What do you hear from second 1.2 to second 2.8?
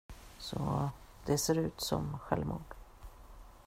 det ser ut som självmord.